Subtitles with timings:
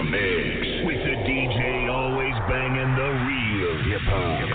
[0.00, 4.48] the mix with the DJ always banging the real hip hop.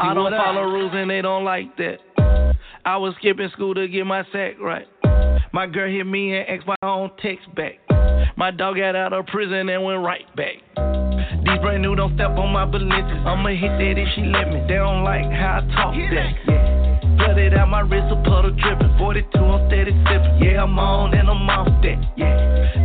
[0.00, 1.98] I don't follow rules and they don't like that.
[2.84, 4.86] I was skipping school to get my sack right.
[5.52, 7.78] My girl hit me and asked my own text back.
[8.36, 10.56] My dog got out of prison and went right back.
[11.44, 13.26] These brand new don't step on my balances.
[13.26, 14.60] I'ma hit that if she let me.
[14.68, 16.32] They don't like how I talk that.
[16.46, 16.77] Yeah.
[17.28, 18.88] Flooded out my wrist, a puddle dripping.
[18.96, 20.40] 42, I'm steady sipping.
[20.40, 22.00] Yeah, I'm on and I'm off that.
[22.16, 22.32] Yeah.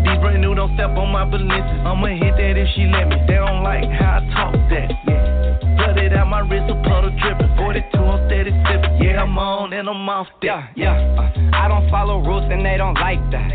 [0.04, 1.80] These brand new don't step on my balances.
[1.88, 3.16] I'ma hit that if she let me.
[3.24, 4.92] They don't like how I talk that.
[5.08, 5.80] Yeah.
[5.80, 7.56] Flooded out my wrist, a puddle dripping.
[7.56, 9.00] 42, I'm steady sipping.
[9.00, 10.76] Yeah, I'm on and I'm off that.
[10.76, 11.24] Yeah, yeah.
[11.24, 13.48] Uh, I don't follow rules and they don't like that.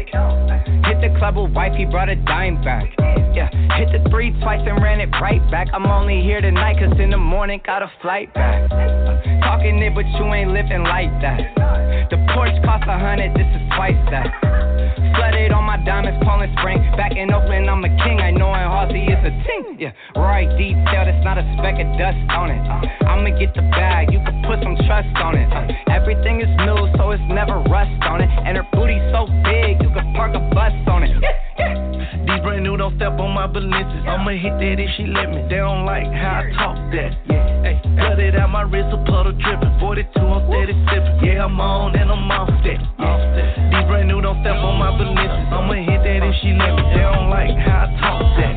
[0.88, 2.88] Hit the club with wife, he brought a dime back.
[3.36, 5.68] Yeah, hit the three twice and ran it right back.
[5.74, 8.72] I'm only here tonight cause in the morning got a flight back.
[8.72, 11.40] Uh, talking it, but you ain't living like that.
[12.10, 14.26] The porch cost a hundred, this is twice that.
[15.16, 16.78] Flooded on my diamonds, Poland Spring.
[16.96, 18.20] Back in Oakland, I'm a king.
[18.20, 19.76] I know in Halsey is a ting.
[19.78, 22.62] Yeah, right detail, that's not a speck of dust on it.
[23.06, 25.48] I'ma get the bag, you can put some trust on it.
[25.88, 28.30] Everything is new, so it's never rust on it.
[28.30, 31.87] And her booty so big, you can park a bus on it.
[32.38, 34.06] These brand new don't step on my balances.
[34.06, 35.42] I'ma hit that if she let me.
[35.50, 37.10] They don't like how I talk that.
[37.26, 39.74] Yeah, hey, cut it out my wrist, a puddle dripping.
[39.82, 41.18] 42, I'm steady sipping.
[41.18, 42.78] Yeah, I'm on and I'm off that.
[42.78, 43.74] Yeah.
[43.74, 45.50] These brand new don't step on my balances.
[45.50, 46.86] I'ma hit that if she let me.
[46.94, 48.54] They don't like how I talk that.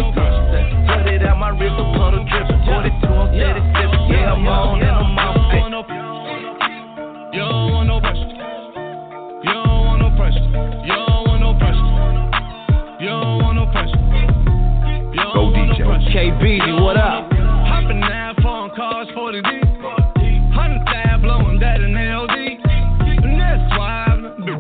[0.86, 2.62] Cut it out my wrist, a puddle dripping.
[2.62, 4.14] 42, I'm steady sipping.
[4.14, 5.74] Yeah, I'm on and I'm off that.
[7.34, 7.98] You don't want no
[16.12, 17.32] KBZ, what up?
[17.32, 19.48] Hopping now, phone calls for the D.
[21.22, 21.80] Blowing that.
[21.80, 21.96] And
[23.40, 24.52] that's why I'm I'm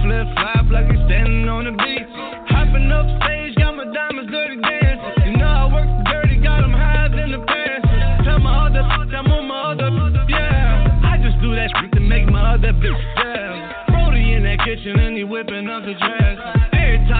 [0.00, 2.08] flip flop like standing on the beach.
[2.48, 5.32] Hopping up stage, got my diamonds dirty dancing.
[5.32, 8.24] You know I work dirty, got them the pants.
[8.24, 9.90] Tell my other, I'm my other,
[10.30, 11.04] yeah.
[11.04, 13.84] I just do that shit to make my other bitch, yeah.
[13.88, 16.61] Brody in that kitchen and he whipping up the dress.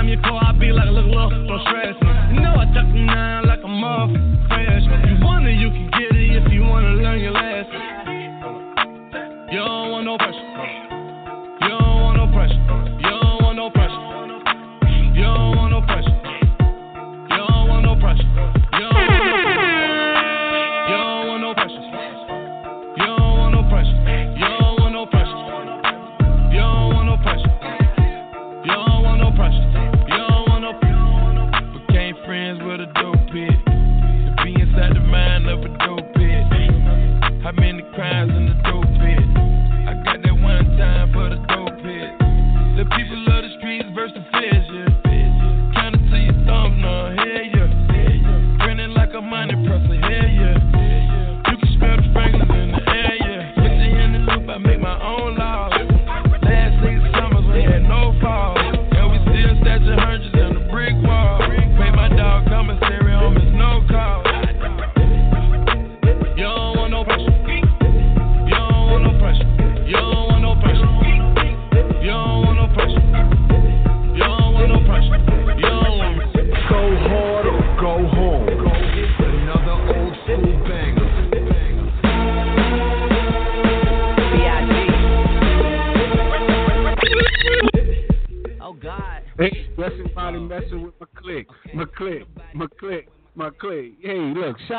[0.02, 2.34] Time you call, I be like, look, look, don't stress me.
[2.34, 4.82] You know I tuck them down like a motherfucking fresh.
[5.06, 7.70] You wonder you can get it if you wanna learn your lesson.
[9.52, 10.51] You don't want no pressure.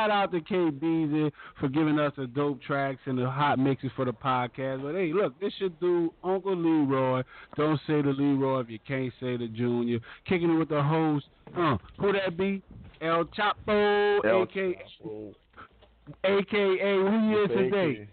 [0.03, 4.05] Shout out to KBZ for giving us the dope tracks and the hot mixes for
[4.05, 4.83] the podcast.
[4.83, 7.23] But hey, look, this should do Uncle Leroy.
[7.55, 9.99] Don't say the Leroy if you can't say the Junior.
[10.27, 11.25] Kicking it with the host.
[11.57, 12.61] Uh, who that be?
[13.01, 14.75] El Chapo, El aka,
[16.23, 18.07] aka who you is today?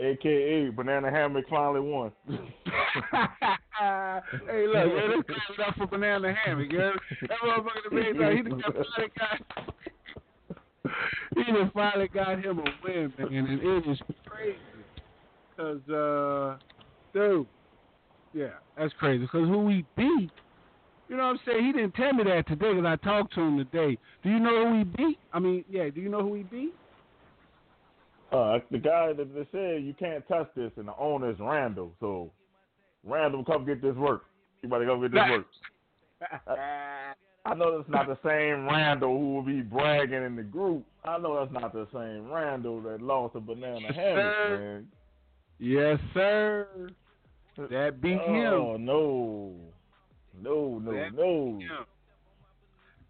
[0.00, 2.12] AKA Banana Hammock finally won.
[3.80, 6.94] hey, look, man, let's give up for Banana Hammock, girl.
[7.22, 8.32] That motherfucker made that.
[8.34, 9.74] He done finally got,
[11.36, 14.58] he done finally got him a win, man, and it is crazy.
[15.56, 16.56] Cause, uh,
[17.12, 17.46] dude,
[18.32, 18.48] yeah,
[18.78, 19.26] that's crazy.
[19.26, 20.30] Cause who he beat,
[21.08, 21.66] you know what I'm saying?
[21.66, 23.98] He didn't tell me that today because I talked to him today.
[24.22, 25.18] Do you know who he beat?
[25.32, 26.74] I mean, yeah, do you know who he beat?
[28.32, 31.92] Uh, the guy that they said you can't touch this, and the owner is Randall.
[32.00, 32.30] So,
[33.04, 34.24] Randall, come get this work.
[34.62, 35.46] You better go get this work.
[37.46, 40.84] I know that's not the same Randall who will be bragging in the group.
[41.04, 44.86] I know that's not the same Randall that lost a banana hammock, man.
[45.58, 46.68] Yes, sir.
[47.56, 48.52] That beat him.
[48.52, 49.54] Oh no.
[50.40, 51.58] No, no, That- no.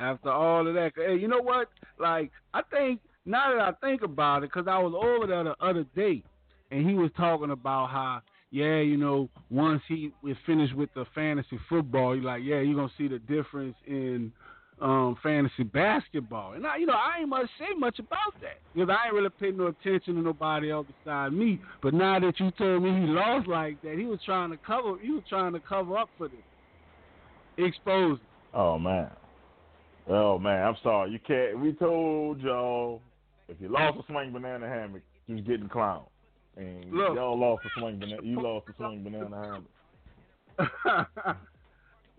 [0.00, 1.68] After all of that, hey, you know what?
[1.98, 5.54] Like, I think now that I think about it, because I was over there the
[5.64, 6.22] other day,
[6.70, 11.04] and he was talking about how, yeah, you know, once he was finished with the
[11.14, 14.32] fantasy football, he's like, yeah, you're gonna see the difference in
[14.80, 16.54] um, fantasy basketball.
[16.54, 19.28] And I, you know, I ain't much say much about that because I ain't really
[19.28, 21.60] paid no attention to nobody else beside me.
[21.82, 24.96] But now that you told me he lost like that, he was trying to cover.
[25.00, 26.38] He was trying to cover up for this.
[27.58, 28.22] Exposed.
[28.54, 29.10] Oh man.
[30.08, 31.10] Oh man, I'm sorry.
[31.10, 31.60] You can't.
[31.60, 33.02] We told y'all
[33.50, 36.06] if you lost a swing banana hammock, you was getting clowned.
[36.56, 37.14] And Look.
[37.16, 38.22] y'all lost a swing banana.
[38.22, 39.62] You lost a swing banana
[40.56, 41.16] hammock.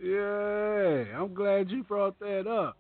[0.01, 2.77] yeah, I'm glad you brought that up.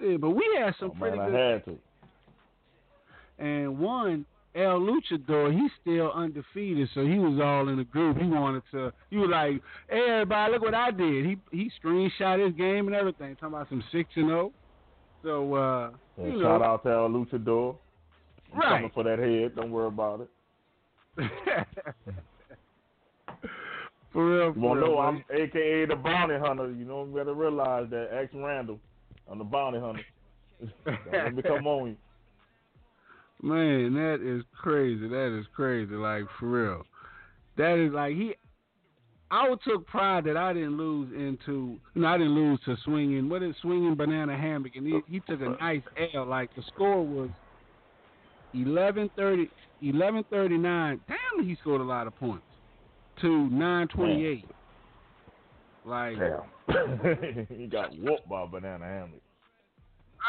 [0.00, 1.40] See, but we had some Oh, pretty man, good.
[1.40, 1.78] I had to.
[3.38, 8.16] And one, El Luchador, he's still undefeated, so he was all in the group.
[8.16, 8.92] He wanted to.
[9.10, 12.96] He was like, "Hey, everybody, look what I did." He he screenshot his game and
[12.96, 14.52] everything, talking about some six and zero.
[15.22, 17.76] So uh, Yeah, you shout know, out to El Luchador.
[18.52, 18.68] I'm Right.
[18.68, 19.54] coming for that head.
[19.56, 20.30] Don't worry about it.
[24.12, 24.52] for real.
[24.52, 25.08] For won't real, buddy.
[25.08, 26.70] I'm AKA the bounty hunter.
[26.70, 28.78] You know, you better realize that X Randall,
[29.30, 30.02] I'm the bounty hunter.
[31.12, 31.96] Let me come on you.
[33.42, 35.08] Man, that is crazy.
[35.08, 35.94] That is crazy.
[35.94, 36.82] Like for real.
[37.58, 38.34] That is like he.
[39.30, 41.78] I took pride that I didn't lose into.
[41.94, 43.28] You know, I didn't lose to swinging.
[43.28, 44.76] What is swinging banana hammock?
[44.76, 45.82] And he, he took a nice
[46.14, 46.26] L.
[46.26, 47.30] Like the score was
[48.54, 49.48] 11-30,
[49.82, 51.00] 11-39.
[51.08, 52.44] Damn, he scored a lot of points.
[53.22, 54.44] To nine twenty eight.
[55.86, 57.46] Like Damn.
[57.48, 59.22] he got whooped by banana hammock.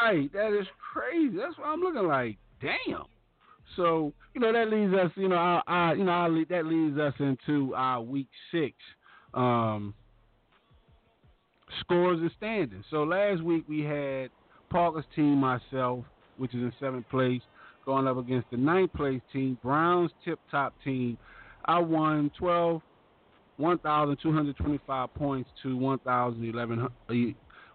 [0.02, 1.36] Right, that is crazy.
[1.36, 2.38] That's what I'm looking like.
[2.62, 3.04] Damn.
[3.76, 5.10] So you know that leads us.
[5.16, 8.74] You know, our, you know that leads us into our week six
[9.34, 9.94] um,
[11.80, 12.84] scores and standings.
[12.90, 14.30] So last week we had
[14.70, 16.04] Parker's team, myself,
[16.36, 17.42] which is in seventh place,
[17.84, 21.18] going up against the ninth place team, Browns tip top team.
[21.64, 22.80] I won 12,
[23.58, 26.80] 1,225 points to 1,011.
[26.80, 27.14] uh,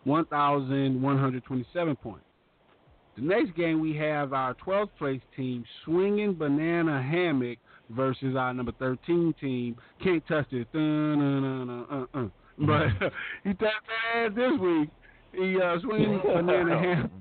[0.04, 2.26] 1,127 points.
[3.16, 8.72] The next game we have our 12th place team, Swinging Banana Hammock, versus our number
[8.80, 10.72] 13 team, Can't Touch It.
[10.74, 12.28] Dun-dun-dun-dun-uh-uh.
[12.60, 12.88] But
[13.44, 14.90] he touched that ass this week.
[15.34, 17.12] He uh, Swinging Banana Hammock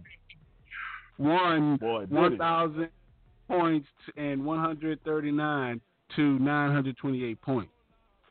[1.18, 2.88] won Boy, 1,000
[3.48, 5.80] points and 139
[6.16, 7.70] to 928 points.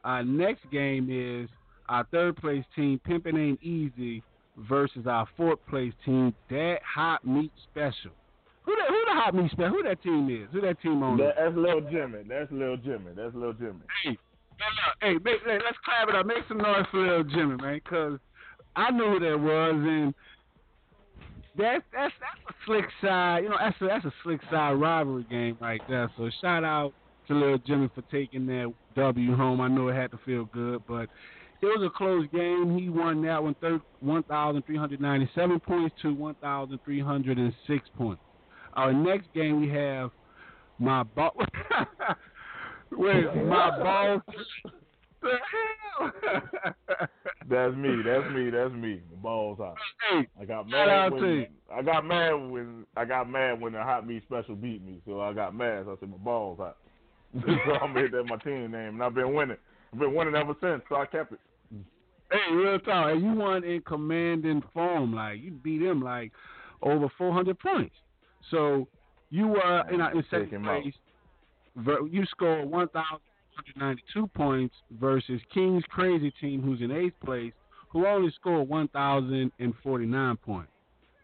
[0.04, 1.50] Our next game is
[1.90, 4.24] our third place team, Pimpin' Ain't Easy,
[4.68, 8.12] versus our fourth place team, That Hot Meat Special.
[8.64, 8.88] Who that?
[8.90, 9.70] Who the Hot Meat Special?
[9.70, 10.48] Who that team is?
[10.52, 11.18] Who that team on?
[11.18, 12.20] That, that's Lil Jimmy.
[12.28, 13.12] That's Lil Jimmy.
[13.16, 13.82] That's Lil Jimmy.
[14.04, 14.18] Hey,
[15.02, 16.26] hey, make, hey, let's clap it up.
[16.26, 18.20] Make some noise for little Jimmy, man, because
[18.76, 20.14] I knew who that was, and
[21.58, 23.44] that's that's that's a slick side.
[23.44, 26.12] You know, that's a, that's a slick side rivalry game right there.
[26.18, 26.94] So shout out
[27.28, 29.62] to little Jimmy for taking that W home.
[29.62, 31.10] I know it had to feel good, but
[31.62, 32.78] it was a close game.
[32.78, 33.56] He won that one,
[34.00, 38.22] 1,397 points to 1,306 points.
[38.74, 40.12] Our next game we have
[40.80, 41.36] my ball.
[42.92, 44.22] Wait, my balls.
[45.22, 46.12] the hell?
[47.50, 48.02] That's me.
[48.04, 48.50] That's me.
[48.50, 49.02] That's me.
[49.12, 49.76] The balls hot.
[50.10, 51.18] hey, I got mad you.
[51.22, 55.02] when I got mad when I got mad when the hot meat special beat me.
[55.06, 55.84] So I got mad.
[55.86, 56.78] So I said my balls hot.
[57.34, 59.58] so I'm hit that my team name, and I've been winning.
[59.94, 60.82] I've been winning ever since.
[60.90, 61.40] So I kept it.
[62.32, 63.12] Hey, real talk.
[63.12, 65.14] Hey, you won in commanding form.
[65.14, 66.32] Like you beat him like
[66.82, 67.96] over 400 points.
[68.50, 68.88] So
[69.30, 70.94] you were in, uh, in second place.
[72.12, 77.54] You scored 1,192 points versus King's Crazy Team, who's in eighth place,
[77.90, 80.72] who only scored 1,049 points.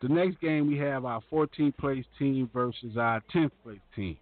[0.01, 4.17] The next game we have our 14th place team versus our 10th place team.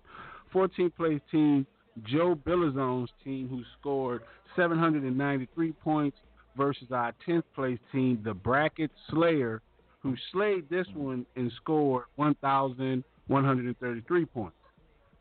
[0.53, 1.67] 14th place team,
[2.03, 4.21] Joe Billazone's team, who scored
[4.55, 6.17] 793 points,
[6.57, 9.61] versus our 10th place team, the Bracket Slayer,
[9.99, 14.55] who slayed this one and scored 1,133 points.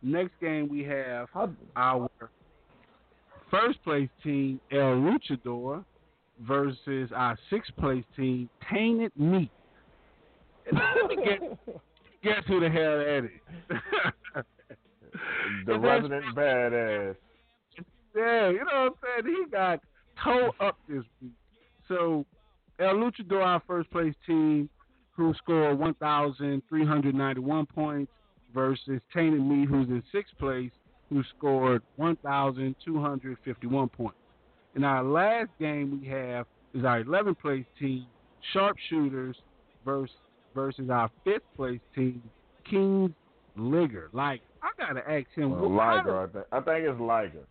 [0.03, 1.29] Next game we have
[1.77, 2.09] our
[3.51, 5.85] first place team, El Luchador,
[6.41, 9.51] versus our sixth place team, Tainted Meat.
[10.67, 11.41] And let me guess,
[12.23, 13.31] guess who the hell that is.
[15.67, 17.17] The resident badass.
[18.17, 18.93] Yeah, you know what I'm
[19.25, 19.37] saying?
[19.37, 19.81] He got
[20.23, 21.33] toe up this week.
[21.89, 22.25] So
[22.79, 24.69] El Luchador, our first place team,
[25.13, 28.11] who scored 1,391 points,
[28.53, 30.71] versus Tainted Me, who's in sixth place,
[31.11, 34.17] who scored 1,251 points.
[34.77, 38.07] In our last game, we have is our 11th place team,
[38.53, 39.35] Sharpshooters,
[39.85, 40.15] versus
[40.55, 42.23] versus our fifth place team,
[42.69, 43.11] Kings
[43.57, 44.09] Ligger.
[44.13, 45.51] Like I gotta ask him.
[45.51, 46.47] Well, what- Liger, I think.
[46.53, 47.47] I think it's Liger.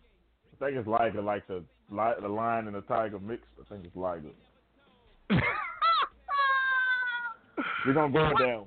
[0.60, 3.46] I think it's Liger, like the li- the lion and the tiger mixed.
[3.60, 4.28] I think it's Liger.
[7.86, 8.66] We're gonna go down.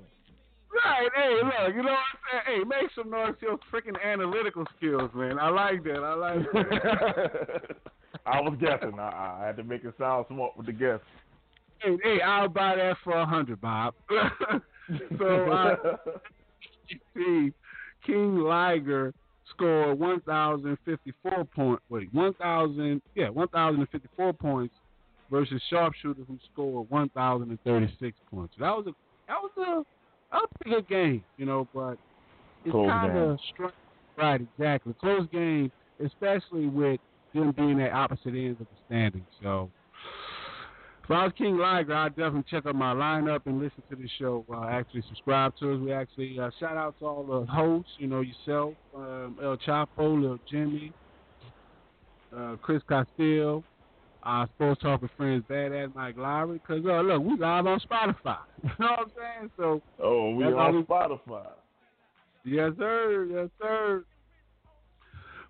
[0.84, 2.58] Right, hey, look, you know what I'm saying?
[2.58, 5.38] Hey, make some noise for your freaking analytical skills, man.
[5.38, 5.98] I like that.
[6.04, 7.76] I like that.
[8.26, 8.98] I was guessing.
[8.98, 11.00] I, I had to make it sound smart with the guess.
[11.78, 13.94] hey, hey, I'll buy that for a hundred, Bob.
[15.18, 15.76] so uh,
[17.14, 17.52] see,
[18.06, 19.14] King Liger
[19.50, 24.32] scored one thousand fifty four point wait, one thousand yeah, one thousand and fifty four
[24.32, 24.74] points
[25.30, 28.54] versus Sharpshooter who scored one thousand and thirty six points.
[28.58, 28.92] That was a
[29.28, 29.84] that was a
[30.32, 31.98] that was a good game, you know, but
[32.64, 33.72] it's kind of strange.
[34.16, 34.94] Right, exactly.
[35.00, 35.70] Close game,
[36.04, 37.00] especially with
[37.34, 39.26] them being at opposite ends of the standings.
[39.42, 39.70] So,
[41.08, 44.08] if I was King Liger, I'd definitely check out my lineup and listen to the
[44.18, 44.44] show.
[44.52, 45.80] Uh, actually, subscribe to us.
[45.80, 47.90] We actually uh, shout out to all the hosts.
[47.98, 50.92] You know, yourself, um, El Chapo, Lil Jimmy,
[52.36, 53.64] uh, Chris Castillo,
[54.22, 56.60] our sports talk with friends, Badass Mike Lowry.
[56.66, 58.38] Cause uh, look, we live on Spotify.
[58.62, 59.50] You know what I'm saying?
[59.56, 61.46] So, Oh, we on we- Spotify.
[62.44, 64.04] yes sir, yes sir.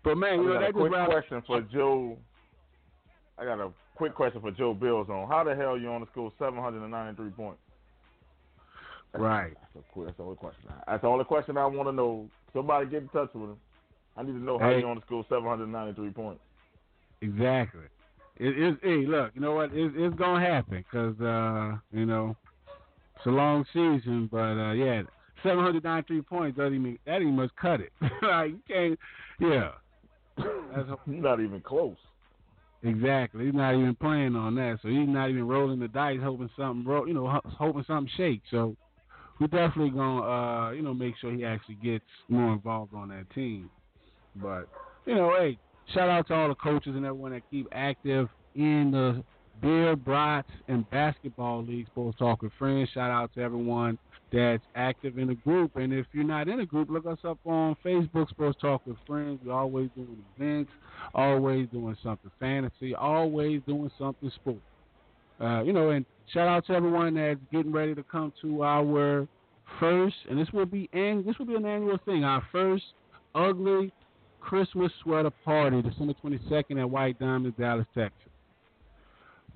[0.04, 2.16] But man, you know I got a quick question for Joe.
[3.38, 6.07] I got a quick question for Joe Bills on how the hell you on the
[6.07, 7.61] school 793 points?
[9.14, 9.55] right.
[9.75, 10.64] That's a that's the only question.
[10.87, 12.28] That's the only question I want to know.
[12.52, 13.57] Somebody get in touch with him.
[14.17, 14.81] I need to know how Hey.
[14.81, 16.40] you on the school 793 points.
[17.21, 17.83] Exactly.
[18.37, 18.76] It is.
[18.83, 19.73] Hey, look, you know what?
[19.73, 22.37] It, it's gonna happen because uh, you know
[23.17, 25.02] it's a long season, but uh, yeah,
[25.43, 27.93] 793 points doesn't even that even must cut it.
[28.23, 28.99] like you can't.
[29.40, 29.71] Yeah.
[30.37, 31.97] That's You're not even close.
[32.82, 33.47] Exactly.
[33.47, 36.85] He's not even playing on that, so he's not even rolling the dice, hoping something,
[36.85, 38.47] ro- you know, hoping something shakes.
[38.50, 38.76] So
[39.40, 43.28] we're definitely gonna, uh, you know, make sure he actually gets more involved on that
[43.35, 43.70] team.
[44.37, 44.68] But
[45.06, 45.58] you know, hey,
[45.94, 49.23] shout out to all the coaches and everyone that keep active in the
[49.61, 51.88] beer, brats, and basketball leagues.
[51.94, 52.88] Both Talk with Friends.
[52.94, 53.99] Shout out to everyone
[54.32, 55.76] that's active in a group.
[55.76, 58.97] And if you're not in a group, look us up on Facebook, Sports Talk with
[59.06, 59.40] Friends.
[59.44, 60.70] We're always doing events,
[61.14, 64.58] always doing something fantasy, always doing something sport.
[65.40, 69.26] Uh, you know, and shout out to everyone that's getting ready to come to our
[69.78, 72.25] first, and this will be and this will be an annual thing.
[72.25, 72.85] Our first
[73.35, 73.92] ugly
[74.40, 78.27] Christmas sweater party, December 22nd at White Diamond, Dallas, Texas.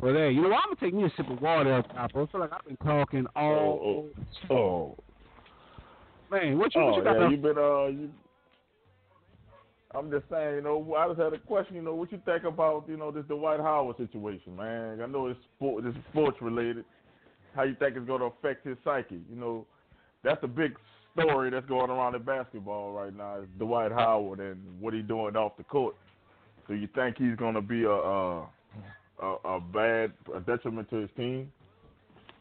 [0.01, 0.59] But hey, you know what?
[0.59, 2.11] I'm gonna take me a sip of water up top.
[2.15, 4.11] I feel like I've been talking all.
[4.51, 4.97] Oh, oh,
[6.31, 7.21] Man, what you what oh you got?
[7.21, 8.11] yeah, you been uh, you.
[9.95, 11.77] I'm just saying, you know, I just had a question.
[11.77, 15.03] You know, what you think about, you know, this Dwight Howard situation, man?
[15.03, 16.87] I know it's sport, it's sports related.
[17.55, 19.21] How you think it's going to affect his psyche?
[19.29, 19.67] You know,
[20.25, 20.79] that's the big
[21.19, 25.37] story that's going around in basketball right now is Dwight Howard and what he's doing
[25.37, 25.95] off the court.
[26.67, 28.49] So you think he's going to be a, a
[29.23, 31.51] a a bad a detriment to his team?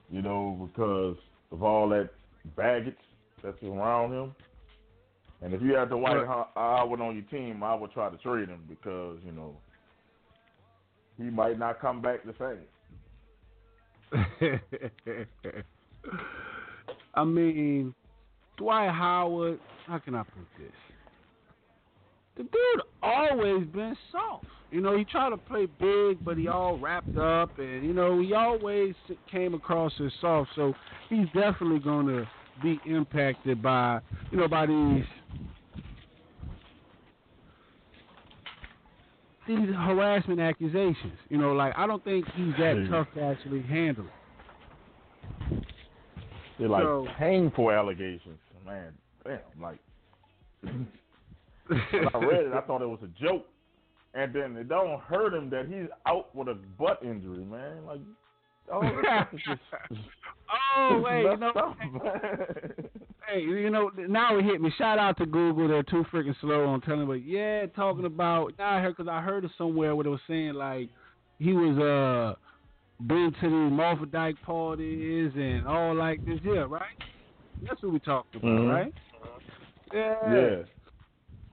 [0.10, 1.16] You know, because
[1.52, 2.10] of all that
[2.58, 2.96] baggage
[3.44, 4.36] that's around him.
[5.42, 8.18] And if you had Dwight Well- How- Howard on your team, I would try to
[8.18, 9.56] trade him because you know
[11.18, 12.68] he might not come back the same.
[17.14, 17.94] I mean,
[18.58, 19.60] Dwight Howard.
[19.88, 20.72] How can I put this?
[22.42, 24.46] The dude always been soft.
[24.72, 28.20] You know, he tried to play big, but he all wrapped up, and you know,
[28.20, 28.96] he always
[29.30, 30.50] came across as soft.
[30.56, 30.74] So
[31.08, 32.28] he's definitely going to
[32.64, 34.00] be impacted by,
[34.32, 35.04] you know, by these
[39.48, 41.14] these harassment accusations.
[41.30, 45.64] You know, like I don't think he's that tough to actually handle it.
[46.58, 48.94] They're like So- painful allegations, man.
[49.24, 49.78] Damn, like
[51.92, 53.46] when I read it, I thought it was a joke,
[54.14, 57.86] and then it don't hurt him that he's out with a butt injury, man.
[57.86, 58.00] Like,
[58.72, 60.02] oh, this stuff is just
[60.78, 61.78] oh wait, you know, up,
[63.30, 64.72] hey, you know, now it hit me.
[64.78, 65.68] Shout out to Google.
[65.68, 67.24] They're too freaking slow on telling me.
[67.26, 68.54] Yeah, talking about.
[68.58, 70.90] Now I heard because I heard it somewhere where they were saying like
[71.40, 72.36] he was uh
[73.08, 76.40] been to the Morphodike parties and all like this.
[76.44, 76.84] Yeah, right.
[77.68, 78.70] That's what we talked about, Mhm.
[78.72, 78.94] right?
[79.94, 80.16] Yeah.
[80.34, 80.56] yeah.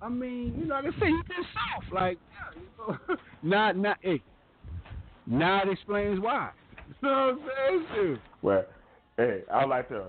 [0.01, 1.93] I mean, you know, like I say, he's been soft.
[1.93, 4.23] Like, yeah, you know, not, not, hey,
[5.27, 6.51] now it explains why.
[7.03, 8.07] You know what I'm saying?
[8.07, 8.21] Dude?
[8.41, 8.65] Well,
[9.19, 10.05] hey, I would like to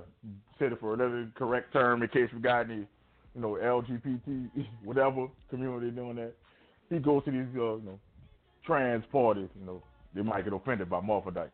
[0.57, 2.87] say it for another correct term in case we got any,
[3.35, 4.49] you know, LGBT,
[4.83, 6.33] whatever community doing that.
[6.89, 7.99] He goes to these, uh, you know,
[8.65, 9.83] trans parties, you know,
[10.15, 11.49] they might get offended by Morphodite.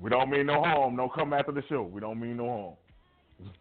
[0.00, 0.96] we don't mean no harm.
[0.96, 1.82] Don't come after the show.
[1.82, 2.74] We don't mean no harm.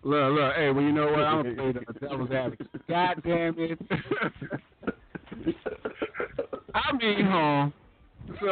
[0.03, 1.19] Look, look, hey, well, you know what?
[1.19, 2.67] I'm afraid of the devil's advocate.
[2.87, 3.79] God damn it.
[6.73, 7.73] I mean home.
[8.41, 8.47] So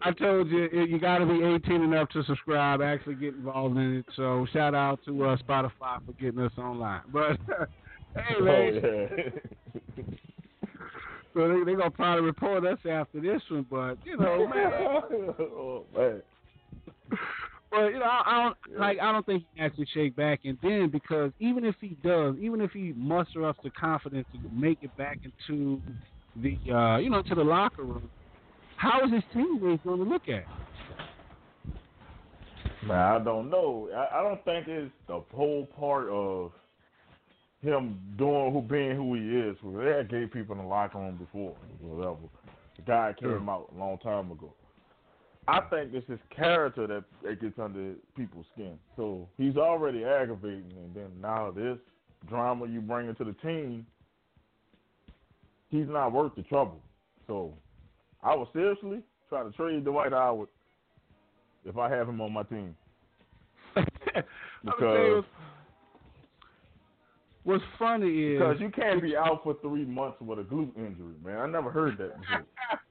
[0.00, 3.98] I told you you got to be 18 enough to subscribe, actually get involved in
[3.98, 4.06] it.
[4.16, 7.02] So shout out to uh, Spotify for getting us online.
[7.12, 7.38] But
[8.16, 8.80] hey, man.
[8.84, 10.04] Oh, yeah.
[11.34, 14.72] So they they gonna probably report us after this one, but you know, man.
[15.40, 16.22] oh, man.
[17.72, 18.98] But you know, I, I don't like.
[19.00, 20.40] I don't think he has to shake back.
[20.44, 24.38] And then because even if he does, even if he muster up the confidence to
[24.54, 25.80] make it back into
[26.36, 28.10] the, uh, you know, to the locker room,
[28.76, 30.40] how is his teammates going to look at?
[30.40, 30.46] it?
[32.86, 33.88] Man, I don't know.
[33.94, 36.52] I, I don't think it's the whole part of
[37.62, 39.56] him doing who being who he is.
[39.64, 42.16] They had gay people in the locker room before, whatever.
[42.76, 44.52] The guy came out a long time ago.
[45.48, 48.78] I think it's his character that, that gets under people's skin.
[48.96, 51.78] So he's already aggravating, and then now this
[52.28, 53.84] drama you bring into the team,
[55.68, 56.80] he's not worth the trouble.
[57.26, 57.54] So
[58.22, 60.48] I would seriously try to trade Dwight Howard
[61.64, 62.76] if I have him on my team.
[63.76, 63.84] I'm
[64.64, 65.24] gonna tell you Because
[67.44, 71.14] what's funny is because you can't be out for three months with a glute injury,
[71.24, 71.38] man.
[71.38, 72.44] I never heard that before.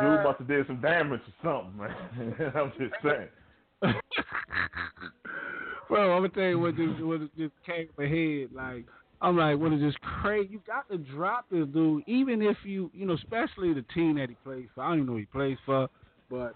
[0.00, 2.52] Dude must have did some damage or something, man.
[2.54, 3.28] I'm just saying.
[5.90, 8.50] Well, I'm gonna tell you what just what just came to my head.
[8.54, 8.84] Like
[9.20, 10.50] I'm like, what is this crazy?
[10.52, 14.28] You got to drop this dude, even if you, you know, especially the team that
[14.28, 14.82] he plays for.
[14.82, 15.88] I don't even know who he plays for,
[16.30, 16.54] but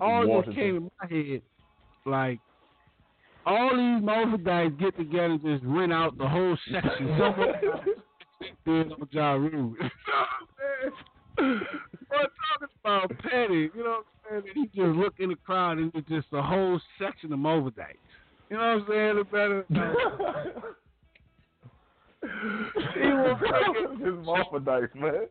[0.00, 0.54] all this Washington.
[0.54, 1.42] came in my head.
[2.06, 2.40] Like
[3.46, 7.06] all these Morphidites get together and just rent out the whole section.
[8.66, 9.74] Did on Ja Rule.
[9.82, 10.90] Oh,
[11.38, 11.70] You know what I'm saying?
[12.10, 12.26] We're
[12.58, 14.54] talking about petty, you know what I'm saying?
[14.56, 17.96] And he just look in the crowd and it's just a whole section of Morphidites.
[18.48, 19.16] You know what I'm saying?
[19.16, 19.64] The better.
[22.22, 25.12] he will freaking Just Morphodite, man.
[25.12, 25.28] man,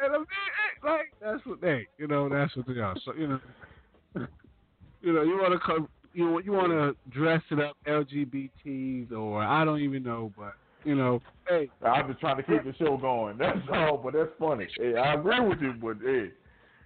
[0.00, 2.94] I mean, hey, like that's what they, you know, that's what they are.
[3.04, 3.40] So you know,
[5.02, 9.42] you know, you want to come, you you want to dress it up LGBTs or
[9.42, 12.96] I don't even know, but you know, hey, I'm just trying to keep the show
[12.96, 13.36] going.
[13.38, 14.66] That's all, but that's funny.
[14.76, 16.30] Hey, I agree with you, but hey.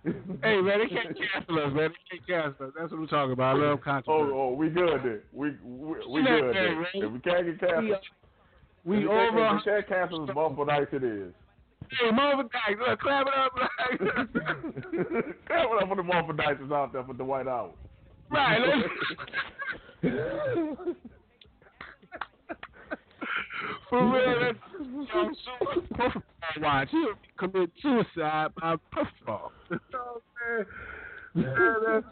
[0.42, 1.90] hey man, they can't cancel us, man.
[2.10, 2.72] They can't cancel us.
[2.76, 3.56] That's what I'm talking about.
[3.56, 4.32] I love Oh, controversy.
[4.34, 5.20] oh, we good then.
[5.32, 6.84] We we, we good then.
[6.94, 7.98] If we can't get canceled,
[8.84, 9.46] we, we over.
[9.46, 11.32] If we can't cancel, it's Morphodite it is.
[12.00, 13.52] Hey, Marvin Dyke, look, clap it up.
[15.46, 17.70] Clap it up for the Morphodites out there for the White Hour.
[18.30, 18.86] right.
[23.92, 24.58] For real, that's
[25.14, 25.36] young
[25.92, 26.22] Puffball
[26.62, 26.88] watch.
[26.90, 28.76] He'll commit suicide by.
[28.96, 30.64] You know what I'm
[31.34, 31.44] saying?
[31.44, 32.06] Yeah, that's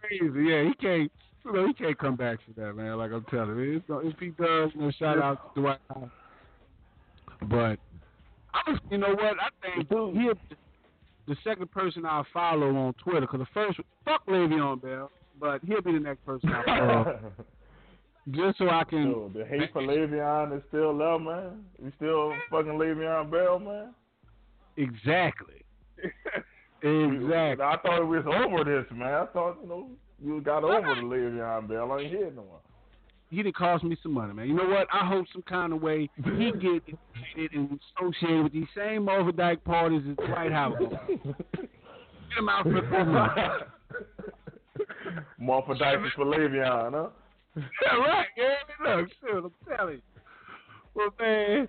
[0.00, 0.48] crazy.
[0.48, 1.12] Yeah, he can't.
[1.44, 2.96] You know, he can't come back from that, man.
[2.96, 5.80] Like I'm telling you, if he does, you know, shout out to Dwight.
[7.42, 7.78] But
[8.54, 9.34] I was, you know what?
[9.38, 10.32] I think he'll
[11.26, 15.82] the second person I'll follow on Twitter because the first fuck Le'Veon Bell, but he'll
[15.82, 17.32] be the next person I follow
[18.30, 19.12] just so I can.
[19.12, 21.64] so the hate for Le'Veon is still love, man.
[21.82, 23.94] You still fucking Le'Veon Bell, man.
[24.76, 25.64] Exactly.
[26.82, 27.64] exactly.
[27.64, 29.14] I thought it was over this, man.
[29.14, 29.90] I thought you know
[30.22, 31.92] we got over the Le'Veon Bell.
[31.92, 32.60] I ain't hear no more.
[33.30, 34.48] He did cost me some money, man.
[34.48, 34.86] You know what?
[34.92, 39.64] I hope some kind of way he get associated and associated with these same overdyke
[39.64, 40.90] parties as Dwight Howard.
[40.90, 43.42] Get him out for the money.
[45.40, 47.08] Morphodite for Le'Veon, huh?
[47.82, 48.26] Yeah, right.
[48.36, 50.02] Yeah, look, shit, I'm telling you.
[50.94, 51.68] Well, man,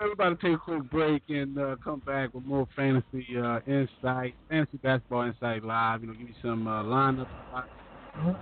[0.00, 4.78] to take a quick break and uh, come back with more fantasy uh, insight, fantasy
[4.78, 6.00] basketball insight live.
[6.00, 7.28] You know, give you some uh, lineup.
[7.54, 8.34] All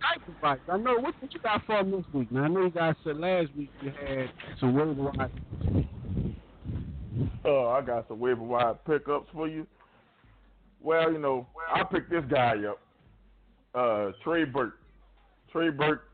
[0.00, 0.62] types of fights.
[0.70, 2.30] I know what, what you got for this week.
[2.32, 5.30] Now I know you guys said last week you had some waiver wire.
[7.44, 9.66] Oh, I got some waiver wire pickups for you.
[10.80, 12.78] Well, you know, I picked this guy up,
[13.74, 14.78] uh, Trey Burke.
[15.54, 16.08] Trey Burke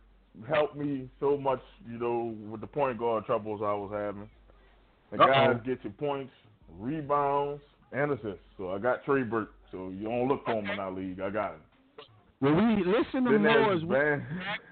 [0.47, 4.29] helped me so much, you know, with the point guard troubles I was having.
[5.11, 5.55] The Uh-oh.
[5.55, 6.33] guys get you points,
[6.79, 8.45] rebounds, and assists.
[8.59, 9.55] So I got Trey Burke.
[9.73, 11.21] So you don't look for him in our league.
[11.21, 11.61] I got him.
[12.43, 14.27] Well, we listen to Then more as we man.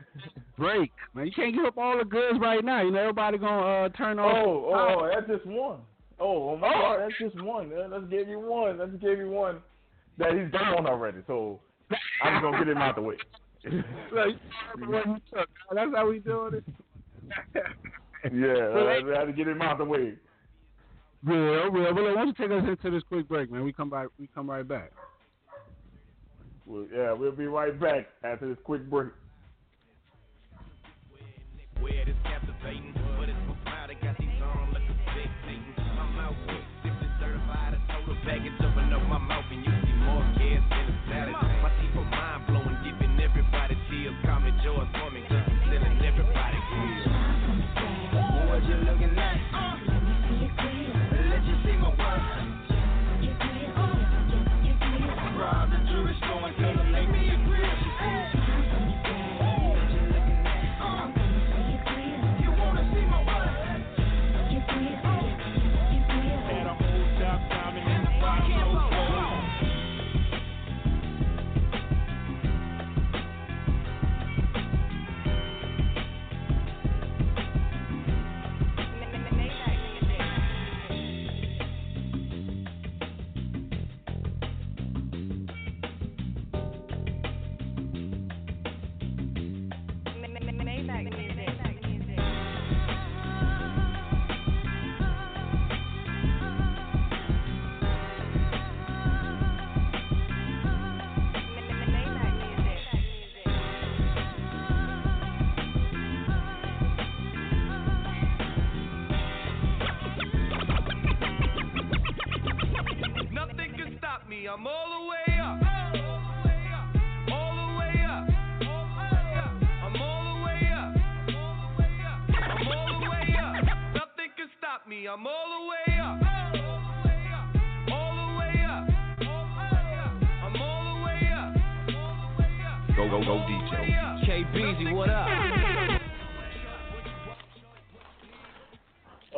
[0.58, 0.92] break.
[1.14, 2.82] Man, you can't give up all the goods right now.
[2.82, 4.32] You know, everybody gonna uh, turn off.
[4.36, 5.78] Oh, oh, oh, that's just one.
[6.20, 7.70] Oh, oh my God, that's just one.
[7.90, 8.78] Let's give you one.
[8.78, 9.60] Let's give you one
[10.18, 11.18] that he's down already.
[11.26, 11.58] So
[12.22, 13.16] I'm just gonna get him out the way.
[13.64, 14.36] Look,
[14.88, 15.48] what you took.
[15.74, 16.64] That's how we doing it.
[18.32, 20.14] yeah, I had to get him out the way.
[21.24, 21.94] Real, real.
[21.94, 23.64] Well, why don't you take us into this quick break, man?
[23.64, 24.08] We come back.
[24.18, 24.92] We come right back.
[26.64, 29.10] Well, yeah, we'll be right back after this quick break.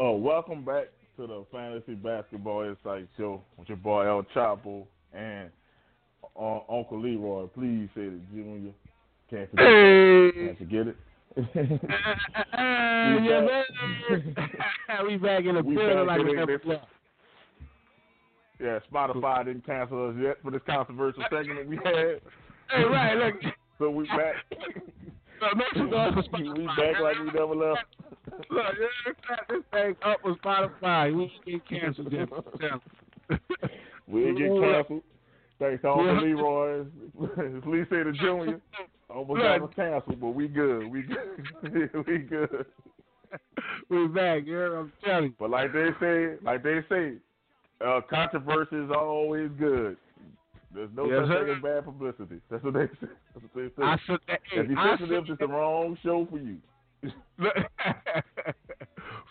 [0.08, 0.86] Welcome back
[1.16, 5.50] to the Fantasy Basketball Insight Show with your boy El Chapo and
[6.40, 7.46] uh, Uncle Leroy.
[7.48, 8.72] Please say the Junior.
[9.28, 10.30] Can't forget, hey.
[10.34, 10.96] Can't forget it.
[12.56, 15.06] yeah, man.
[15.06, 16.86] we back in the building like we never left.
[18.58, 22.20] Yeah, Spotify didn't cancel us yet for this controversial segment we had.
[22.70, 23.34] Hey, right, look.
[23.78, 24.34] so we back.
[25.40, 27.84] So make sure we back like we never left.
[28.50, 28.64] Look,
[29.48, 31.14] this thing up on Spotify.
[31.14, 32.28] We ain't get canceled yet.
[34.06, 35.02] we ain't get canceled.
[35.58, 36.84] Thanks to all the Leroy.
[37.62, 38.60] Please say the junior.
[39.08, 40.86] Almost got us canceled, but we good.
[40.90, 42.06] We good.
[42.06, 42.66] we good.
[43.88, 45.34] We back, yeah, I'm telling you.
[45.38, 47.14] But like they say, like they say,
[47.84, 49.96] uh, controversy is always good.
[50.72, 52.40] There's no yes, such thing as bad publicity.
[52.50, 53.08] That's what they say.
[53.34, 53.82] That's what they say.
[53.82, 56.58] I should, hey, if you're sensitive, it's the wrong show for you.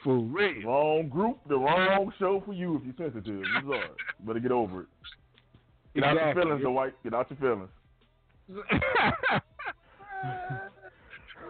[0.03, 0.65] for real.
[0.65, 3.41] Wrong group, the wrong show for you if you're sensitive.
[3.55, 3.89] I'm sorry.
[4.25, 4.87] Better get over it.
[5.95, 6.21] Get exactly.
[6.21, 7.03] out your feelings, the white.
[7.03, 7.69] Get out your feelings.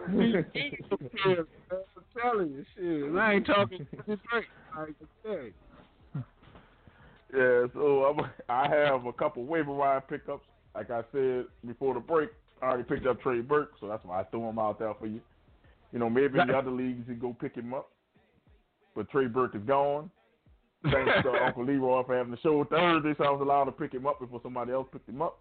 [0.06, 0.40] I'm
[2.16, 3.16] telling you, shit.
[3.16, 4.46] I ain't talking straight.
[4.76, 4.94] Like
[5.26, 5.50] I
[7.34, 10.44] Yeah, so I'm, I have a couple waiver wire pickups.
[10.74, 12.30] Like I said before the break,
[12.62, 15.06] I already picked up Trey Burke, so that's why I threw him out there for
[15.06, 15.20] you.
[15.92, 17.90] You know, maybe in the other leagues you go pick him up,
[18.94, 20.10] but Trey Burke is gone.
[20.84, 23.92] Thanks to Uncle Leroy for having the show Thursday, so I was allowed to pick
[23.92, 25.38] him up before somebody else picked him up.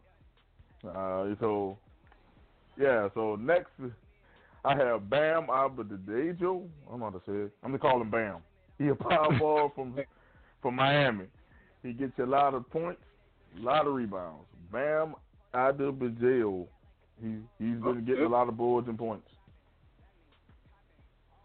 [0.83, 1.77] Uh, so,
[2.79, 3.69] yeah, so next
[4.65, 6.67] I have Bam Adebayo.
[6.87, 7.51] I don't know how to say it.
[7.63, 8.37] I'm going to call him Bam.
[8.77, 9.95] He a power ball from
[10.61, 11.25] from Miami.
[11.83, 13.01] He gets a lot of points,
[13.59, 14.45] a lot of rebounds.
[14.71, 15.15] Bam
[15.53, 16.67] Adebayo.
[17.21, 19.27] He he's been getting a lot of boards and points.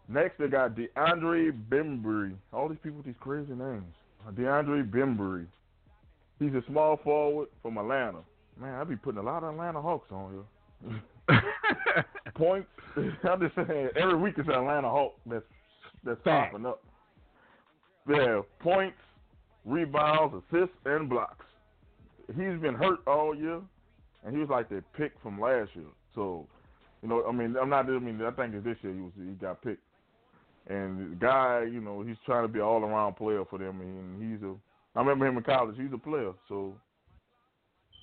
[0.07, 2.35] Next, they got DeAndre Bembry.
[2.53, 3.85] All these people with these crazy names.
[4.33, 5.47] DeAndre Bembry.
[6.39, 8.19] He's a small forward from Atlanta.
[8.59, 10.45] Man, I be putting a lot of Atlanta Hawks on
[11.27, 11.43] here.
[12.35, 12.67] Points.
[12.97, 15.43] I'm just saying, every week it's an Atlanta Hawk that's
[16.03, 16.81] that's popping up.
[18.07, 18.97] Yeah, points,
[19.65, 21.45] rebounds, assists, and blocks.
[22.27, 23.61] He's been hurt all year,
[24.23, 25.85] and he was like the pick from last year.
[26.13, 26.47] So,
[27.01, 27.85] you know, I mean, I'm not.
[27.85, 29.81] I mean, I think it's this year he was he got picked.
[30.67, 33.81] And the guy, you know, he's trying to be an all around player for them,
[33.81, 34.55] and he's a.
[34.95, 35.75] I remember him in college.
[35.77, 36.75] He's a player, so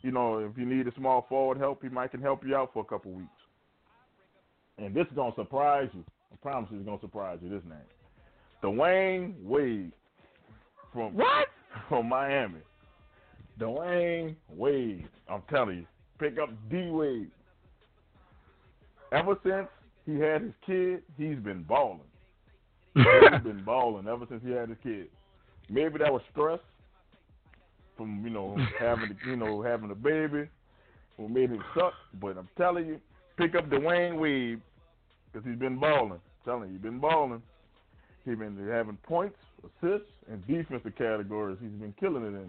[0.02, 2.70] you know, if you need a small forward help, he might can help you out
[2.72, 3.30] for a couple weeks.
[4.78, 6.04] And this is gonna surprise you.
[6.32, 7.48] I promise you, it's gonna surprise you.
[7.48, 7.78] This name,
[8.62, 9.92] Dwyane Wade
[10.92, 11.48] from what?
[11.88, 12.60] From Miami.
[13.58, 15.08] Dwyane Wade.
[15.28, 15.86] I'm telling you,
[16.18, 17.30] pick up D Wade.
[19.10, 19.68] Ever since
[20.06, 22.00] he had his kid, he's been balling.
[22.94, 23.04] He's
[23.42, 25.08] been balling ever since he had his kid.
[25.70, 26.60] Maybe that was stress
[27.96, 30.48] from you know having you know having a baby,
[31.16, 31.92] what made him suck.
[32.20, 33.00] But I'm telling you,
[33.36, 34.60] pick up Dwyane Wade
[35.32, 36.12] because he's been balling.
[36.12, 37.42] I'm telling you, he's been balling.
[38.24, 41.58] He's been having points, assists, and defensive categories.
[41.60, 42.48] He's been killing it in it.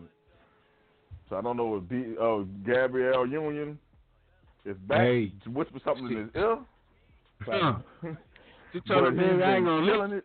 [1.29, 3.79] So I don't know if D, uh, Gabrielle Union
[4.65, 4.99] is back.
[5.01, 5.31] Hey.
[5.51, 6.57] whisper something in his ear.
[7.45, 7.73] Huh.
[8.71, 10.23] She told him, he's I ain't gonna killing it.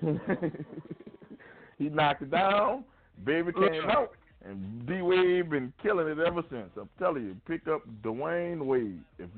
[1.78, 2.84] he knocked it down.
[3.24, 4.12] Baby came out,
[4.44, 6.70] and D Wade been killing it ever since.
[6.78, 9.00] I'm telling you, pick up Dwyane Wade.
[9.18, 9.28] If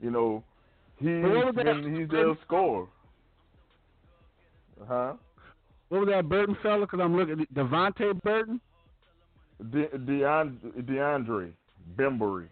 [0.00, 0.44] you know,
[0.98, 2.86] he's But what was that- been, he's their scorer.
[4.86, 5.14] Huh?
[5.88, 6.80] What was that Burton fella?
[6.80, 8.60] Because I'm looking at Devontae Burton.
[9.70, 11.52] De- Deand- DeAndre
[11.96, 12.48] Bembry.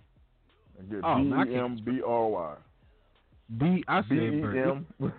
[1.04, 2.54] Oh, B E M B R Y.
[3.58, 3.84] B.
[3.86, 4.86] I B said E Burton.
[5.00, 5.12] M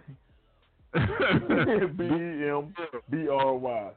[1.98, 2.74] B E M
[3.12, 3.92] B R Y.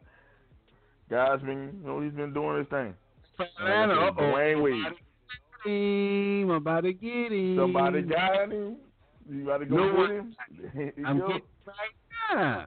[1.10, 2.94] Guys been you know he's been doing his thing.
[3.60, 3.94] Atlanta.
[3.94, 4.12] Uh.
[4.12, 4.92] Dwyane Wade.
[5.64, 7.56] Him, I'm about to get him.
[7.58, 8.76] Somebody got him.
[9.30, 10.34] You got to go No get him.
[11.06, 12.66] I'm getting right now.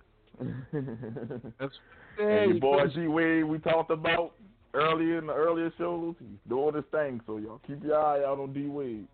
[1.60, 1.74] That's
[2.20, 4.34] and your boy D Wade we talked about
[4.74, 6.16] earlier in the earlier shows.
[6.20, 9.08] He's doing his thing, so y'all keep your eye out on D Wade.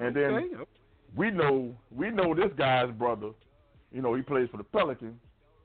[0.00, 0.70] And then Okay.
[1.16, 3.30] we know we know this guy's brother.
[3.92, 5.20] You know he plays for the Pelicans.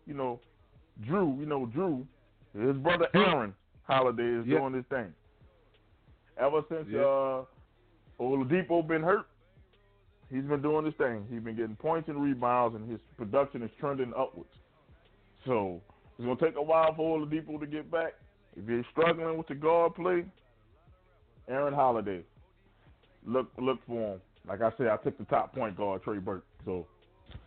[0.06, 0.40] You know
[1.04, 1.40] Jrue.
[1.40, 2.06] You know Jrue.
[2.54, 4.60] His brother Aaron Holiday is Yeah.
[4.60, 5.14] doing his thing.
[6.38, 7.02] Ever since Yeah.
[7.02, 7.46] uh
[8.20, 9.28] Oladipo been hurt,
[10.32, 11.26] he's been doing his thing.
[11.30, 14.50] He's been getting points and rebounds, and his production is trending upwards.
[15.46, 15.82] So
[16.18, 18.14] it's gonna take a while for Oladipo to get back.
[18.56, 20.26] If he's struggling with the guard play,
[21.48, 22.24] Aaron Holiday,
[23.26, 24.22] look look for him.
[24.48, 26.86] Like I said, I took the top point guard Trey Burke, so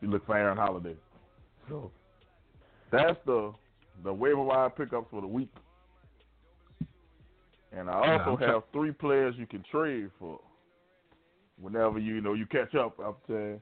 [0.01, 0.97] you look for Aaron Holiday.
[1.68, 1.90] So
[2.90, 3.53] that's the
[4.05, 5.51] the waiver wire pickups for the week.
[7.73, 10.40] And I also have three players you can trade for
[11.60, 12.98] whenever you know you catch up.
[13.04, 13.60] I'm saying.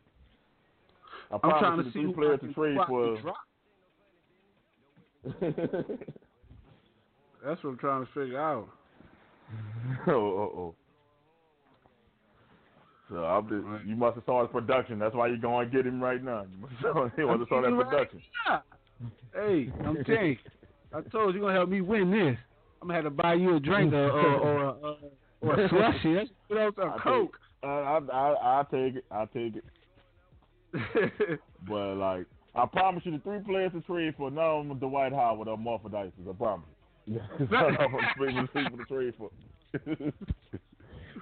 [1.31, 3.16] I I'm trying you to the see who players to trade for.
[7.44, 8.68] That's what I'm trying to figure out.
[10.07, 10.74] oh, oh, oh.
[13.09, 13.85] So I'm just, Right.
[13.85, 14.98] you must have his production.
[14.98, 16.42] That's why you're going to get him right now.
[16.42, 18.20] You must have, you must have saw that right production.
[18.48, 18.61] Yeah.
[19.35, 20.37] Hey, I'm telling you,
[20.92, 22.37] I told you you're gonna help me win this.
[22.83, 24.96] I'm gonna have to buy you a drink uh, uh, or or or,
[25.42, 26.14] or, or a slushy.
[26.14, 27.38] That's what else a take- coke.
[27.62, 29.05] I, I, I, I'll take it.
[29.11, 29.64] I'll take it.
[31.68, 34.81] But, like, I promise you the three players to trade for, none of them are
[34.81, 36.11] Dwight Howard or Martha Dice.
[36.27, 36.66] I promise
[37.05, 37.14] you.
[37.51, 39.31] none of them are people to trade for.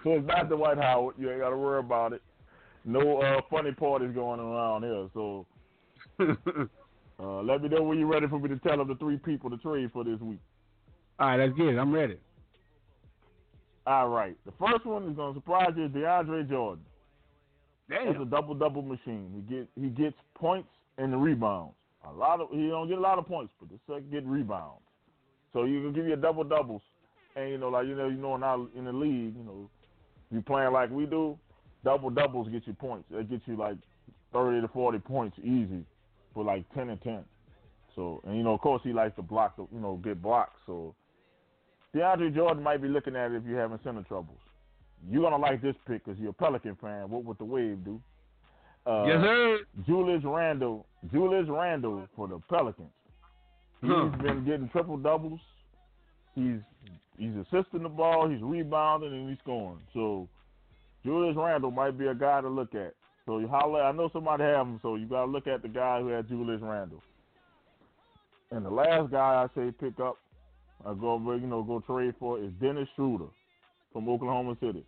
[0.04, 1.16] so it's not Dwight Howard.
[1.18, 2.22] You ain't got to worry about it.
[2.84, 5.08] No uh, funny parties going around here.
[5.12, 5.46] So
[7.20, 9.50] uh, let me know when you're ready for me to tell them the three people
[9.50, 10.38] to trade for this week.
[11.18, 11.78] All right, let's get it.
[11.78, 12.16] I'm ready.
[13.88, 14.36] All right.
[14.44, 16.84] The first one is going to surprise you, DeAndre Jordan.
[17.88, 19.30] That's a double double machine.
[19.34, 21.72] He get he gets points and rebounds.
[22.06, 24.82] A lot of he don't get a lot of points, but the second get rebounds.
[25.54, 26.82] So you can give you a double doubles,
[27.34, 29.70] and you know like you know you know in our in the league, you know,
[30.30, 31.38] you playing like we do,
[31.82, 33.06] double doubles get you points.
[33.10, 33.78] It gets you like
[34.34, 35.82] thirty to forty points easy
[36.34, 37.24] for like ten and ten.
[37.96, 40.60] So and you know of course he likes to block the you know get blocks.
[40.66, 40.94] So
[41.94, 44.38] DeAndre Jordan might be looking at it if you're having center troubles.
[45.10, 47.08] You're gonna like this pick because you're a Pelican fan.
[47.08, 48.00] What would the Wave do?
[48.86, 49.58] Uh, yes, sir.
[49.86, 52.88] Julius Randle, Julius Randle for the Pelicans.
[53.80, 54.08] He's Huh.
[54.22, 55.40] been getting triple doubles.
[56.34, 56.60] He's
[57.16, 59.80] he's assisting the ball, he's rebounding, and he's scoring.
[59.94, 60.28] So
[61.04, 62.94] Julius Randle might be a guy to look at.
[63.26, 63.82] So you holler.
[63.82, 66.28] I know somebody have him, so you got to look at the guy who had
[66.28, 67.02] Julius Randle.
[68.50, 70.16] And the last guy I say pick up,
[70.86, 73.26] I go you know go trade for is Dennis Schroeder
[73.92, 74.84] from Oklahoma City.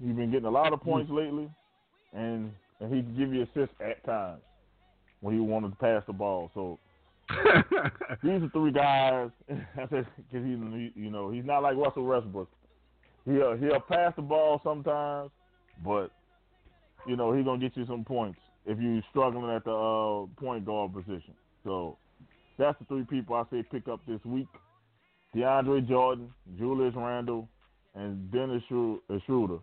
[0.00, 1.50] He's been getting a lot of points lately,
[2.12, 4.40] and and he can give you assists at times
[5.20, 6.50] when he wanted to pass the ball.
[6.54, 6.78] So
[8.22, 9.30] these are three guys.
[9.76, 12.48] Because he's he, you know he's not like Russell Westbrook.
[13.24, 15.30] He'll he'll pass the ball sometimes,
[15.84, 16.10] but
[17.06, 20.66] you know he's gonna get you some points if you're struggling at the uh, point
[20.66, 21.34] guard position.
[21.64, 21.96] So
[22.58, 24.48] that's the three people I say pick up this week:
[25.34, 27.48] DeAndre Jordan, Julius Randle,
[27.94, 29.58] and Dennis uh, Schroeder.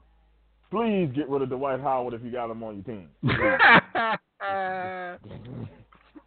[0.71, 3.09] Please get rid of Dwight Howard if you got him on your team.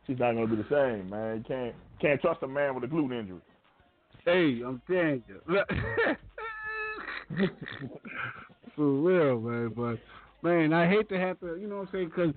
[0.07, 1.38] He's not gonna be the same, man.
[1.38, 3.40] You can't can't trust a man with a glute injury.
[4.24, 5.40] hey, I'm telling you.
[8.74, 9.72] For real, man.
[9.76, 9.98] But
[10.42, 12.09] man, I hate to have to, you know what I'm saying?
[12.09, 12.33] Because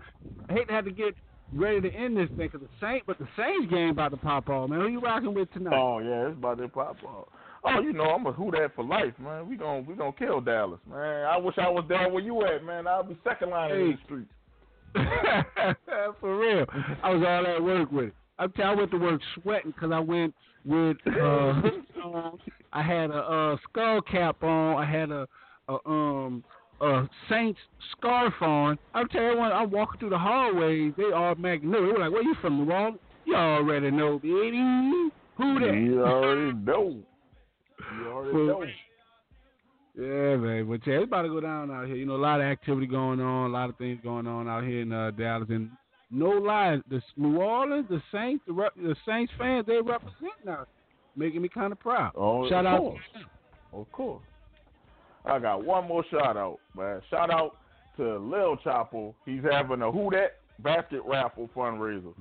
[0.49, 1.15] I hate to have to get
[1.53, 4.49] ready to end this thing because the Saints, but the Saints game about to pop
[4.49, 4.79] off, man.
[4.81, 5.73] Who you rocking with tonight?
[5.75, 7.27] Oh yeah, it's about to pop off.
[7.63, 9.47] Oh, you know I'm a who that for life, man.
[9.47, 11.25] We gonna we gonna kill Dallas, man.
[11.25, 12.87] I wish I was there where you at, man.
[12.87, 13.81] I'll be second line Hey.
[13.81, 14.31] in the streets.
[16.19, 16.65] For real,
[17.03, 18.13] I was all at work with it.
[18.39, 20.33] I tell you, I went to work sweating because I went
[20.65, 21.61] with uh.
[22.73, 24.77] I had a uh, skull cap on.
[24.81, 25.27] I had a,
[25.69, 26.43] a um
[26.81, 27.59] a Saints
[27.91, 28.77] scarf on.
[28.93, 30.93] I'm telling you, I'm walking through the hallways.
[30.97, 31.71] They all mag knew.
[31.85, 34.57] They were like, "Where you from, New Orleans?" You already know, baby.
[35.37, 35.73] Who that?
[35.75, 36.97] You already know.
[37.99, 38.65] You already know.
[39.97, 40.67] Yeah, man.
[40.69, 41.95] But yeah, it's about to go down out here.
[41.97, 44.63] You know, a lot of activity going on, a lot of things going on out
[44.63, 45.47] here in uh, Dallas.
[45.49, 45.69] And
[46.09, 50.65] no lie, the New Orleans, the Saints, the, rep- the Saints fans, they represent now,
[51.15, 52.13] making me kind of proud.
[52.15, 52.79] Oh, Shout of out.
[52.79, 53.01] course.
[53.73, 54.23] Of course.
[55.25, 57.01] I got one more shout out, man.
[57.09, 57.57] Shout out
[57.97, 59.13] to Lil Chapo.
[59.25, 62.13] He's having a Who That basket raffle fundraiser.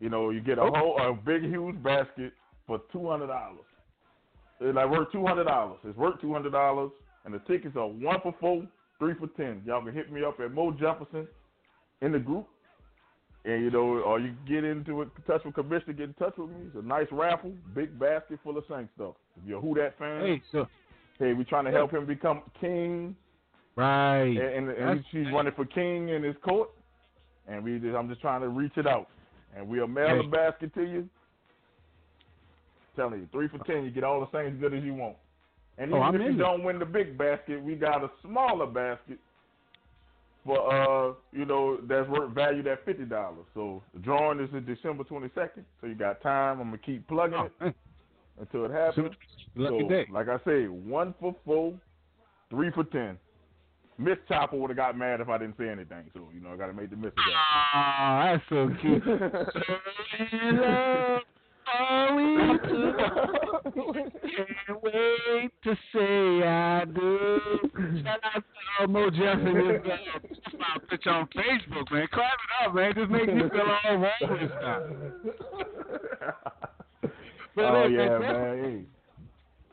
[0.00, 2.32] You know, you get a whole a big huge basket
[2.66, 3.64] for two hundred dollars.
[4.60, 5.78] It's like worth two hundred dollars.
[5.84, 6.90] It's worth two hundred dollars,
[7.24, 8.66] and the tickets are one for four,
[8.98, 9.62] three for ten.
[9.66, 11.28] Y'all can hit me up at Mo Jefferson
[12.02, 12.46] in the group,
[13.44, 16.50] and you know, or you get into it, touch with Commissioner, get in touch with
[16.50, 16.56] me.
[16.66, 19.14] It's a nice raffle, big basket full of Saint stuff.
[19.40, 20.66] If you're a Who That fan, Hey, so
[21.20, 23.14] hey, we're trying to help him become king,
[23.76, 24.24] right.
[24.36, 26.70] and, and, and she's running for king in his court,
[27.46, 29.08] and we just, I'm just trying to reach it out,
[29.56, 30.22] and we'll mail Hey.
[30.22, 31.08] the basket to you.
[32.96, 35.16] Telling you, three for ten, you get all the same good as you want.
[35.78, 36.38] And Oh, even I'm if you it.
[36.38, 39.18] don't win the big basket, we got a smaller basket
[40.44, 40.58] for
[41.10, 43.46] uh, you know, that's worth valued at fifty dollars.
[43.54, 45.64] So the drawing is in December twenty second.
[45.80, 46.60] So you got time.
[46.60, 47.74] I'm gonna keep plugging Oh, it man.
[48.40, 49.10] until it happens.
[49.54, 50.06] Lucky so, day.
[50.10, 51.74] Like I say, one for four,
[52.50, 53.18] three for ten.
[53.98, 56.10] Miss Chopper would have got mad if I didn't say anything.
[56.14, 57.12] So you know, I got to make the missus
[57.74, 59.04] Ah, that's so cute.
[59.04, 61.20] In love,
[61.78, 62.92] are we two?
[64.66, 67.38] Can't wait to say I do.
[68.02, 68.42] Shout out
[68.78, 72.06] to uh, Mo Jeff and his uh, profile on Facebook, man.
[72.12, 72.92] Clap it up, man.
[72.96, 74.82] Just makes me feel all wrong this stuff.
[77.54, 78.86] But oh hey, yeah, man, man.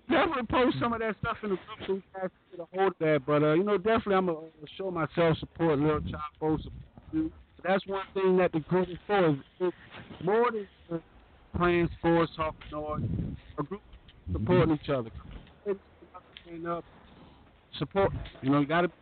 [0.10, 2.92] definitely post some of that stuff in the group so we can get a hold
[2.94, 3.22] of that.
[3.26, 6.64] But uh, you know, definitely I'm gonna show my self support, little Chapo support
[7.12, 7.32] you.
[7.64, 9.30] That's one thing that the group is for.
[9.30, 9.76] Is it's
[10.24, 11.02] more than
[11.56, 13.02] playing sports, talking noise.
[13.60, 13.82] A group
[14.32, 15.12] supporting each other.
[16.70, 16.86] Up,
[17.78, 18.14] support.
[18.42, 18.94] You know, you got to be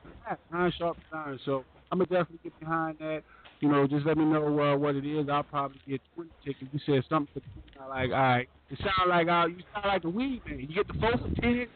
[0.52, 1.40] iron sharp iron.
[1.46, 3.22] So I'm gonna definitely get behind that.
[3.62, 5.28] You know, just let me know uh, what it is.
[5.30, 6.70] I'll probably get 20 tickets.
[6.72, 7.80] You said something for 20.
[7.80, 8.50] I like, all right.
[8.70, 10.60] It sound like uh, you sound like the weed man.
[10.60, 11.68] You get the four for 10.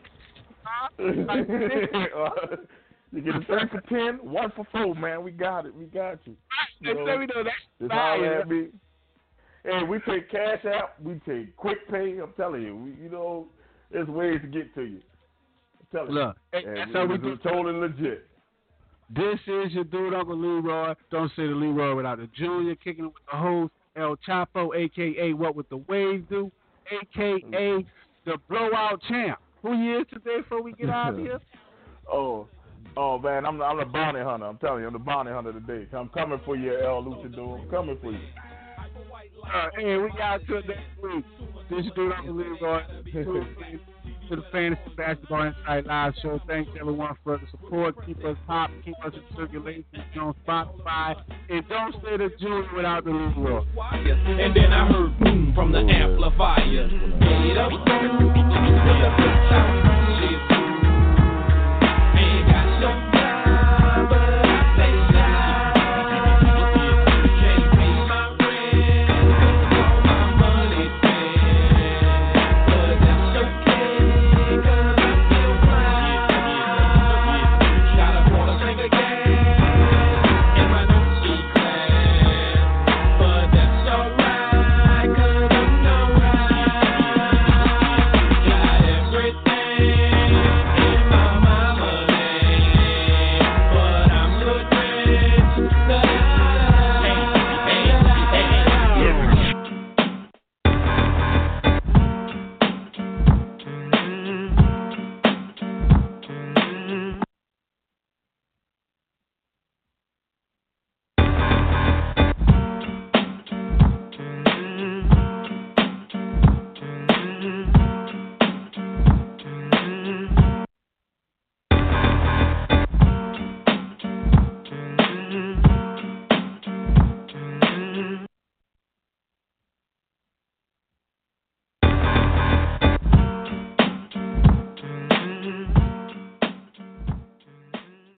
[1.00, 1.48] Like,
[3.12, 5.24] you get the three for ten, one for four, man.
[5.24, 5.76] We got it.
[5.76, 6.36] We got you.
[6.82, 7.54] Hey, let me know that.
[7.80, 8.68] Just holler at me.
[9.64, 11.02] Hey, we take cash out.
[11.02, 12.18] We take quick pay.
[12.22, 13.48] I'm telling you, we, you know,
[13.92, 15.02] there's ways to get to you.
[15.80, 16.62] I'm telling Look, you.
[16.66, 17.38] that's And how we do.
[17.38, 18.29] totally legit.
[19.16, 20.94] This is your dude, Uncle Leroy.
[21.10, 22.76] Don't say the Leroy without the Junior.
[22.76, 25.34] Kicking it with the host, El Chapo, a.k.a.
[25.34, 26.52] What Would the Waves Do,
[26.92, 27.86] a.k.a.
[28.26, 29.40] the Blowout Champ.
[29.64, 31.40] Who you is today before we get out of here?
[32.12, 32.48] Oh,
[32.98, 34.48] oh man, I'm I'm the bounty hunter.
[34.48, 35.86] I'm telling you, I'm the bounty hunter today.
[35.96, 37.62] I'm coming for you, El Luchador.
[37.62, 38.18] I'm coming for you.
[39.44, 41.26] Uh, hey, we got to next week.
[41.70, 42.82] This is dude, Uncle Leroy.
[44.30, 46.40] to the Fantasy Basketball Insight Live Show.
[46.48, 47.96] Thanks everyone for the support.
[48.06, 49.84] Keep us hot, keep us in circulation
[50.20, 51.16] on Spotify,
[51.50, 53.68] and don't say the June without the lead world.
[53.76, 56.88] And then I heard boom from the amplifier.
[56.90, 57.58] Get
[59.84, 59.89] up,